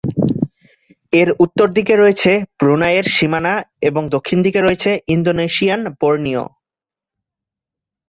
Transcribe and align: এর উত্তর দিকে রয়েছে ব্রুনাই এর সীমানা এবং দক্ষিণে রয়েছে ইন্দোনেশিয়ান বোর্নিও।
এর 1.13 1.29
উত্তর 1.43 1.67
দিকে 1.77 1.93
রয়েছে 1.95 2.31
ব্রুনাই 2.59 2.95
এর 2.99 3.07
সীমানা 3.15 3.53
এবং 3.89 4.03
দক্ষিণে 4.15 4.49
রয়েছে 4.57 4.91
ইন্দোনেশিয়ান 5.15 5.81
বোর্নিও। 5.99 6.45